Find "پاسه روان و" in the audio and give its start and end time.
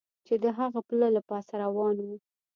1.29-2.07